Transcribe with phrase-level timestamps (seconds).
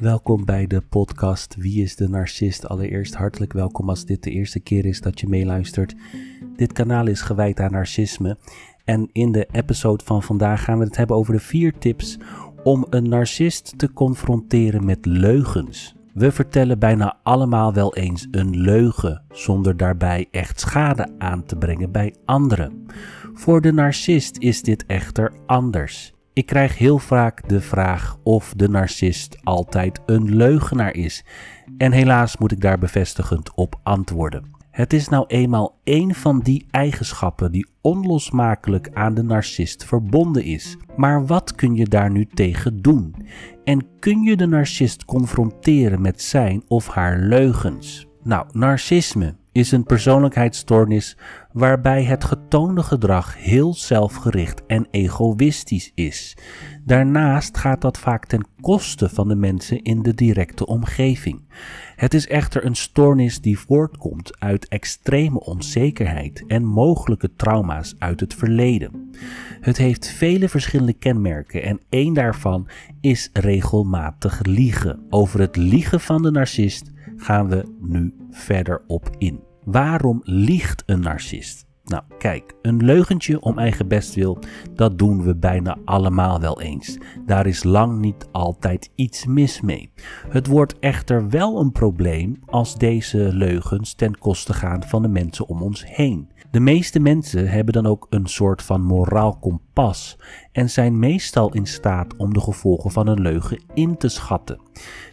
[0.00, 2.68] Welkom bij de podcast Wie is de Narcist?
[2.68, 5.94] Allereerst hartelijk welkom als dit de eerste keer is dat je meeluistert.
[6.56, 8.36] Dit kanaal is gewijd aan narcisme.
[8.84, 12.18] En in de episode van vandaag gaan we het hebben over de vier tips
[12.62, 15.94] om een narcist te confronteren met leugens.
[16.14, 21.92] We vertellen bijna allemaal wel eens een leugen, zonder daarbij echt schade aan te brengen
[21.92, 22.86] bij anderen.
[23.34, 26.14] Voor de narcist is dit echter anders.
[26.32, 31.24] Ik krijg heel vaak de vraag of de narcist altijd een leugenaar is.
[31.78, 34.58] En helaas moet ik daar bevestigend op antwoorden.
[34.70, 40.76] Het is nou eenmaal één van die eigenschappen die onlosmakelijk aan de narcist verbonden is.
[40.96, 43.14] Maar wat kun je daar nu tegen doen?
[43.64, 48.06] En kun je de narcist confronteren met zijn of haar leugens?
[48.22, 51.16] Nou, narcisme is een persoonlijkheidsstoornis
[51.52, 56.36] waarbij het getoonde gedrag heel zelfgericht en egoïstisch is.
[56.84, 61.42] Daarnaast gaat dat vaak ten koste van de mensen in de directe omgeving.
[61.96, 68.34] Het is echter een stoornis die voortkomt uit extreme onzekerheid en mogelijke trauma's uit het
[68.34, 69.10] verleden.
[69.60, 72.68] Het heeft vele verschillende kenmerken en één daarvan
[73.00, 75.06] is regelmatig liegen.
[75.08, 76.90] Over het liegen van de narcist
[77.20, 79.40] gaan we nu verder op in.
[79.64, 81.68] Waarom liegt een narcist?
[81.84, 84.38] Nou, kijk, een leugentje om eigen bestwil,
[84.74, 86.98] dat doen we bijna allemaal wel eens.
[87.26, 89.92] Daar is lang niet altijd iets mis mee.
[90.28, 95.46] Het wordt echter wel een probleem als deze leugens ten koste gaan van de mensen
[95.48, 96.28] om ons heen.
[96.50, 99.38] De meeste mensen hebben dan ook een soort van moraal
[100.52, 104.60] en zijn meestal in staat om de gevolgen van een leugen in te schatten.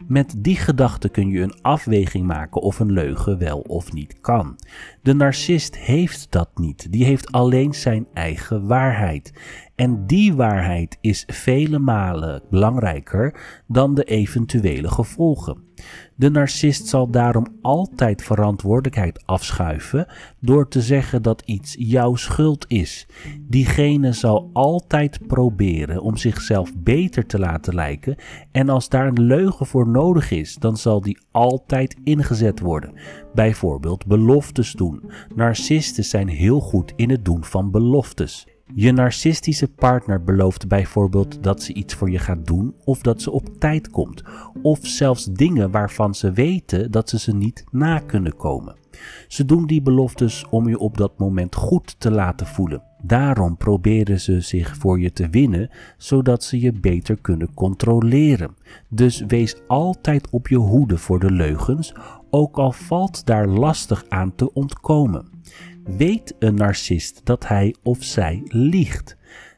[0.07, 4.59] Met die gedachte kun je een afweging maken of een leugen wel of niet kan.
[5.01, 9.33] De narcist heeft dat niet, die heeft alleen zijn eigen waarheid.
[9.77, 15.57] En die waarheid is vele malen belangrijker dan de eventuele gevolgen.
[16.15, 20.07] De narcist zal daarom altijd verantwoordelijkheid afschuiven
[20.39, 23.07] door te zeggen dat iets jouw schuld is.
[23.39, 28.15] Diegene zal altijd proberen om zichzelf beter te laten lijken
[28.51, 32.93] en als daar een leugen voor nodig is, dan zal die altijd ingezet worden.
[33.33, 35.11] Bijvoorbeeld beloftes doen.
[35.35, 38.47] Narcisten zijn heel goed in het doen van beloftes.
[38.73, 43.31] Je narcistische partner belooft bijvoorbeeld dat ze iets voor je gaat doen of dat ze
[43.31, 44.23] op tijd komt,
[44.61, 48.75] of zelfs dingen waarvan ze weten dat ze ze niet na kunnen komen.
[49.27, 52.83] Ze doen die beloftes om je op dat moment goed te laten voelen.
[53.01, 58.55] Daarom proberen ze zich voor je te winnen, zodat ze je beter kunnen controleren.
[58.89, 61.93] Dus wees altijd op je hoede voor de leugens,
[62.29, 65.36] ook al valt daar lastig aan te ontkomen.
[65.87, 69.17] Weet een narcist dat hij of zij liegt?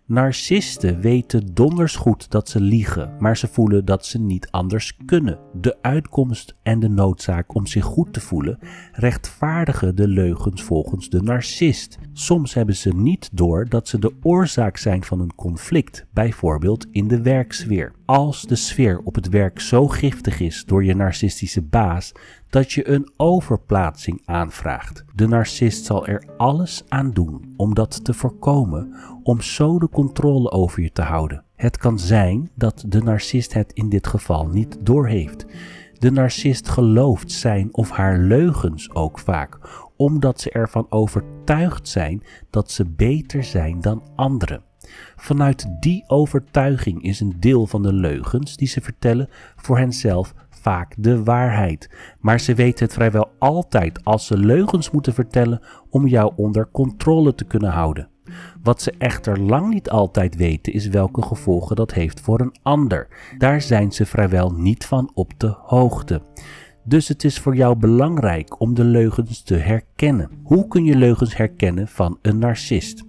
[0.09, 5.39] Narcisten weten donders goed dat ze liegen, maar ze voelen dat ze niet anders kunnen.
[5.53, 8.59] De uitkomst en de noodzaak om zich goed te voelen
[8.91, 11.97] rechtvaardigen de leugens volgens de narcist.
[12.13, 17.07] Soms hebben ze niet door dat ze de oorzaak zijn van een conflict, bijvoorbeeld in
[17.07, 17.93] de werksfeer.
[18.05, 22.11] Als de sfeer op het werk zo giftig is door je narcistische baas
[22.49, 25.03] dat je een overplaatsing aanvraagt.
[25.15, 30.51] De narcist zal er alles aan doen om dat te voorkomen, om zo de controle
[30.51, 31.43] over je te houden.
[31.55, 35.45] Het kan zijn dat de narcist het in dit geval niet doorheeft.
[35.97, 39.57] De narcist gelooft zijn of haar leugens ook vaak,
[39.97, 44.63] omdat ze ervan overtuigd zijn dat ze beter zijn dan anderen.
[45.15, 50.93] Vanuit die overtuiging is een deel van de leugens die ze vertellen voor henzelf vaak
[50.97, 51.89] de waarheid.
[52.19, 57.35] Maar ze weten het vrijwel altijd als ze leugens moeten vertellen om jou onder controle
[57.35, 58.09] te kunnen houden.
[58.63, 63.07] Wat ze echter lang niet altijd weten is welke gevolgen dat heeft voor een ander.
[63.37, 66.21] Daar zijn ze vrijwel niet van op de hoogte.
[66.83, 70.29] Dus het is voor jou belangrijk om de leugens te herkennen.
[70.43, 73.03] Hoe kun je leugens herkennen van een narcist?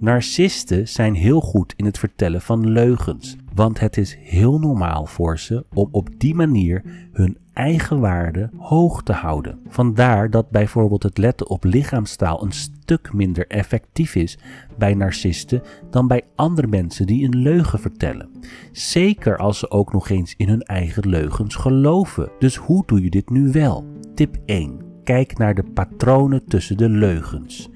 [0.00, 5.38] Narcisten zijn heel goed in het vertellen van leugens, want het is heel normaal voor
[5.38, 6.82] ze om op die manier
[7.12, 9.58] hun eigen waarde hoog te houden.
[9.68, 14.38] Vandaar dat bijvoorbeeld het letten op lichaamstaal een stuk minder effectief is
[14.78, 18.30] bij narcisten dan bij andere mensen die een leugen vertellen.
[18.72, 22.30] Zeker als ze ook nog eens in hun eigen leugens geloven.
[22.38, 23.86] Dus hoe doe je dit nu wel?
[24.14, 24.78] Tip 1.
[25.04, 27.70] Kijk naar de patronen tussen de leugens.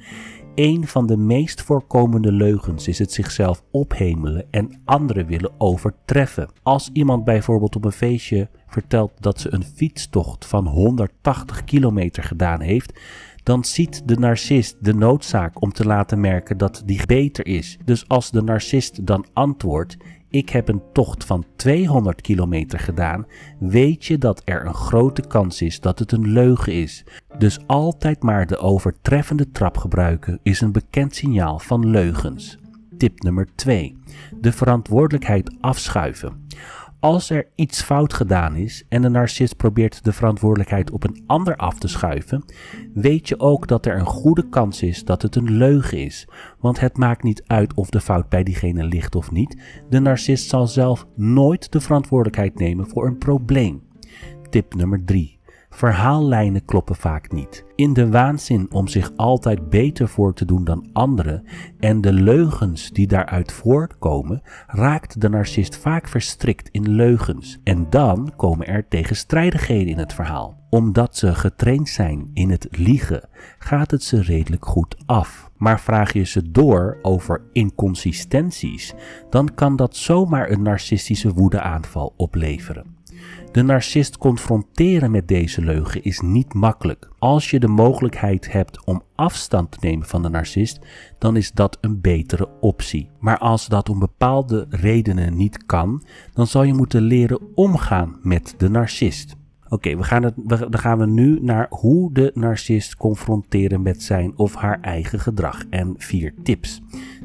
[0.58, 6.48] Een van de meest voorkomende leugens is het zichzelf ophemelen en anderen willen overtreffen.
[6.62, 12.60] Als iemand bijvoorbeeld op een feestje vertelt dat ze een fietstocht van 180 kilometer gedaan
[12.60, 13.00] heeft,
[13.42, 17.78] dan ziet de narcist de noodzaak om te laten merken dat die beter is.
[17.84, 19.96] Dus als de narcist dan antwoordt:
[20.30, 23.26] ik heb een tocht van 200 kilometer gedaan,
[23.58, 27.04] weet je dat er een grote kans is dat het een leugen is.
[27.38, 32.58] Dus altijd maar de overtreffende trap gebruiken is een bekend signaal van leugens.
[32.96, 33.96] Tip nummer 2.
[34.40, 36.46] De verantwoordelijkheid afschuiven.
[37.00, 41.56] Als er iets fout gedaan is en de narcist probeert de verantwoordelijkheid op een ander
[41.56, 42.44] af te schuiven,
[42.94, 46.28] weet je ook dat er een goede kans is dat het een leugen is.
[46.60, 49.62] Want het maakt niet uit of de fout bij diegene ligt of niet.
[49.88, 53.82] De narcist zal zelf nooit de verantwoordelijkheid nemen voor een probleem.
[54.50, 55.37] Tip nummer 3.
[55.70, 57.64] Verhaallijnen kloppen vaak niet.
[57.74, 61.44] In de waanzin om zich altijd beter voor te doen dan anderen
[61.78, 67.58] en de leugens die daaruit voortkomen, raakt de narcist vaak verstrikt in leugens.
[67.64, 70.66] En dan komen er tegenstrijdigheden in het verhaal.
[70.70, 73.28] Omdat ze getraind zijn in het liegen,
[73.58, 75.50] gaat het ze redelijk goed af.
[75.56, 78.94] Maar vraag je ze door over inconsistenties,
[79.30, 82.97] dan kan dat zomaar een narcistische woedeaanval opleveren.
[83.52, 87.08] De narcist confronteren met deze leugen is niet makkelijk.
[87.18, 90.78] Als je de mogelijkheid hebt om afstand te nemen van de narcist,
[91.18, 93.10] dan is dat een betere optie.
[93.20, 96.02] Maar als dat om bepaalde redenen niet kan,
[96.32, 99.36] dan zal je moeten leren omgaan met de narcist.
[99.68, 104.54] Oké, we gaan dan gaan we nu naar hoe de narcist confronteren met zijn of
[104.54, 106.80] haar eigen gedrag en vier tips.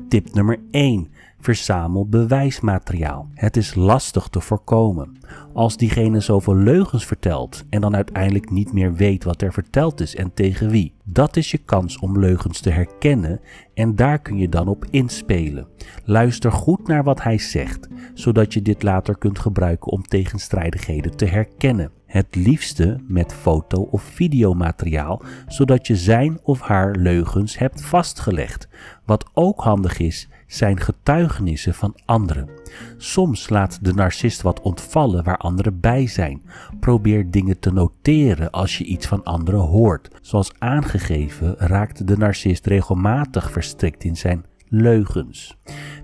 [0.08, 1.08] Tip nummer 1.
[1.44, 3.30] Verzamel bewijsmateriaal.
[3.34, 5.18] Het is lastig te voorkomen.
[5.54, 10.16] Als diegene zoveel leugens vertelt en dan uiteindelijk niet meer weet wat er verteld is
[10.16, 10.94] en tegen wie.
[11.04, 13.40] Dat is je kans om leugens te herkennen
[13.74, 15.68] en daar kun je dan op inspelen.
[16.04, 21.26] Luister goed naar wat hij zegt, zodat je dit later kunt gebruiken om tegenstrijdigheden te
[21.26, 21.92] herkennen.
[22.06, 28.68] Het liefste met foto- of videomateriaal, zodat je zijn of haar leugens hebt vastgelegd.
[29.06, 32.50] Wat ook handig is, zijn getuigenissen van anderen.
[32.98, 36.42] Soms laat de narcist wat ontvallen waar anderen bij zijn.
[36.80, 40.10] Probeer dingen te noteren als je iets van anderen hoort.
[40.22, 45.58] Zoals aangegeven raakt de narcist regelmatig verstrikt in zijn leugens.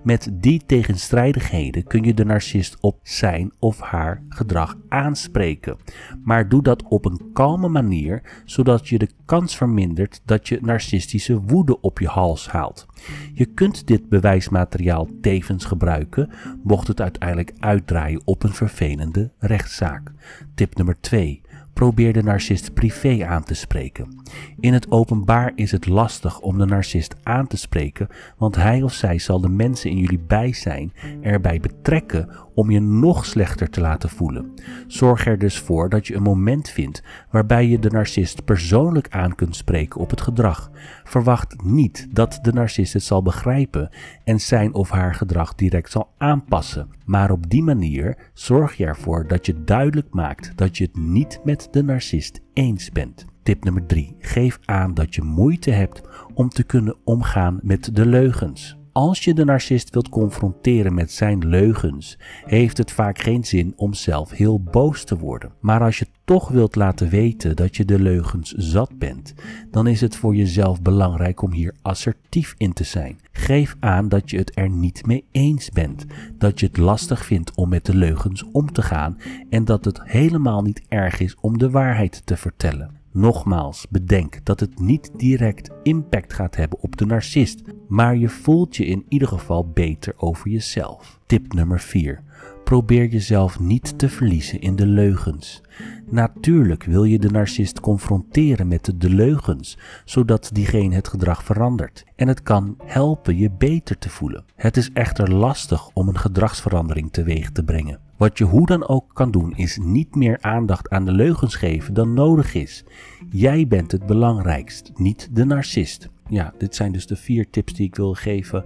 [0.03, 5.77] Met die tegenstrijdigheden kun je de narcist op zijn of haar gedrag aanspreken.
[6.23, 11.41] Maar doe dat op een kalme manier, zodat je de kans vermindert dat je narcistische
[11.41, 12.87] woede op je hals haalt.
[13.33, 16.29] Je kunt dit bewijsmateriaal tevens gebruiken,
[16.63, 20.11] mocht het uiteindelijk uitdraaien op een vervelende rechtszaak.
[20.55, 21.41] Tip nummer 2.
[21.73, 24.21] Probeer de narcist privé aan te spreken.
[24.59, 28.07] In het openbaar is het lastig om de narcist aan te spreken,
[28.37, 32.29] want hij of zij zal de mensen in jullie bijzijn erbij betrekken
[32.59, 34.53] om je nog slechter te laten voelen.
[34.87, 39.35] Zorg er dus voor dat je een moment vindt waarbij je de narcist persoonlijk aan
[39.35, 40.71] kunt spreken op het gedrag.
[41.03, 43.89] Verwacht niet dat de narcist het zal begrijpen
[44.23, 46.89] en zijn of haar gedrag direct zal aanpassen.
[47.05, 51.39] Maar op die manier zorg je ervoor dat je duidelijk maakt dat je het niet
[51.43, 53.25] met de narcist eens bent.
[53.43, 54.15] Tip nummer 3.
[54.19, 56.01] Geef aan dat je moeite hebt
[56.33, 58.78] om te kunnen omgaan met de leugens.
[58.99, 63.93] Als je de narcist wilt confronteren met zijn leugens, heeft het vaak geen zin om
[63.93, 65.51] zelf heel boos te worden.
[65.59, 69.33] Maar als je toch wilt laten weten dat je de leugens zat bent,
[69.71, 73.19] dan is het voor jezelf belangrijk om hier assertief in te zijn.
[73.31, 76.05] Geef aan dat je het er niet mee eens bent,
[76.37, 79.17] dat je het lastig vindt om met de leugens om te gaan
[79.49, 82.98] en dat het helemaal niet erg is om de waarheid te vertellen.
[83.11, 88.75] Nogmaals, bedenk dat het niet direct impact gaat hebben op de narcist, maar je voelt
[88.75, 91.19] je in ieder geval beter over jezelf.
[91.25, 92.23] Tip nummer 4.
[92.63, 95.61] Probeer jezelf niet te verliezen in de leugens.
[96.09, 102.05] Natuurlijk wil je de narcist confronteren met de leugens, zodat diegene het gedrag verandert.
[102.15, 104.45] En het kan helpen je beter te voelen.
[104.55, 108.08] Het is echter lastig om een gedragsverandering teweeg te brengen.
[108.19, 111.93] Wat je hoe dan ook kan doen is niet meer aandacht aan de leugens geven
[111.93, 112.83] dan nodig is.
[113.29, 116.09] Jij bent het belangrijkst, niet de narcist.
[116.27, 118.65] Ja, dit zijn dus de vier tips die ik wil geven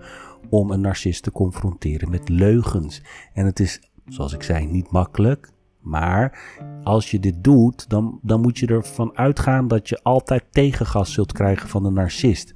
[0.50, 3.02] om een narcist te confronteren met leugens.
[3.34, 5.53] En het is, zoals ik zei, niet makkelijk.
[5.84, 6.40] Maar
[6.84, 11.32] als je dit doet, dan, dan moet je ervan uitgaan dat je altijd tegengas zult
[11.32, 12.52] krijgen van de narcist.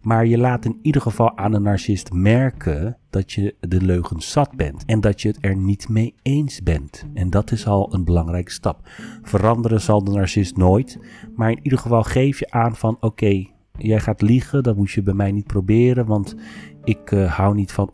[0.00, 4.56] Maar je laat in ieder geval aan een narcist merken dat je de leugen zat
[4.56, 7.06] bent en dat je het er niet mee eens bent.
[7.14, 8.88] En dat is al een belangrijke stap.
[9.22, 10.98] Veranderen zal de narcist nooit,
[11.36, 13.46] maar in ieder geval geef je aan van oké,
[13.78, 16.36] jij gaat liegen, dat moet je bij mij niet proberen, want
[16.84, 17.90] ik uh, hou niet van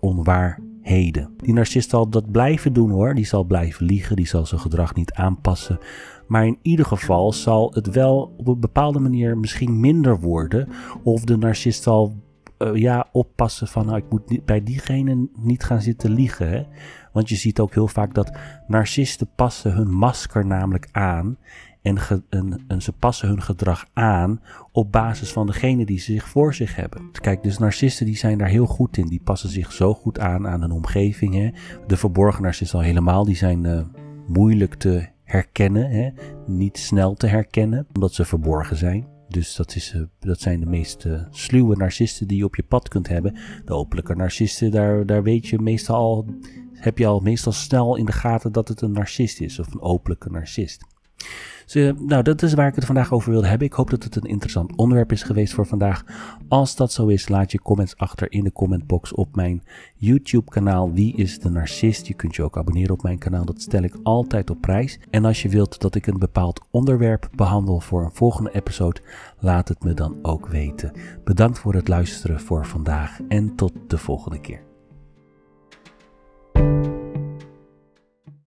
[0.89, 1.35] onwaarheden.
[1.37, 4.95] Die narcist zal dat blijven doen hoor, die zal blijven liegen, die zal zijn gedrag
[4.95, 5.79] niet aanpassen.
[6.27, 10.69] Maar in ieder geval zal het wel op een bepaalde manier misschien minder worden.
[11.03, 12.15] Of de narcist zal
[12.59, 16.49] eh, ja, oppassen van, nou, ik moet bij diegene niet gaan zitten liegen.
[16.49, 16.63] Hè?
[17.13, 18.33] Want je ziet ook heel vaak dat
[18.67, 21.37] narcisten passen hun masker namelijk aan.
[21.83, 21.99] En,
[22.69, 24.41] en, ze passen hun gedrag aan
[24.73, 27.11] op basis van degene die ze zich voor zich hebben.
[27.13, 29.07] Kijk, dus narcisten die zijn daar heel goed in.
[29.07, 31.35] Die passen zich zo goed aan aan hun omgeving.
[31.35, 31.51] Hè?
[31.87, 33.81] De verborgen narcisten al helemaal, die zijn uh,
[34.27, 35.91] moeilijk te herkennen.
[35.91, 36.11] Hè?
[36.47, 39.07] Niet snel te herkennen, omdat ze verborgen zijn.
[39.29, 42.63] Dus dat, is, uh, dat zijn de meest uh, sluwe narcisten die je op je
[42.63, 43.37] pad kunt hebben.
[43.65, 46.27] De openlijke narcisten, daar, daar weet je meestal al,
[46.73, 49.81] heb je al meestal snel in de gaten dat het een narcist is of een
[49.81, 50.85] openlijke narcist.
[51.73, 53.67] Dus, nou, dat is waar ik het vandaag over wilde hebben.
[53.67, 56.05] Ik hoop dat het een interessant onderwerp is geweest voor vandaag.
[56.49, 59.63] Als dat zo is, laat je comments achter in de commentbox op mijn
[59.95, 62.07] YouTube-kanaal Wie is de Narcist?
[62.07, 64.99] Je kunt je ook abonneren op mijn kanaal, dat stel ik altijd op prijs.
[65.11, 69.01] En als je wilt dat ik een bepaald onderwerp behandel voor een volgende episode,
[69.39, 70.93] laat het me dan ook weten.
[71.25, 74.67] Bedankt voor het luisteren voor vandaag en tot de volgende keer.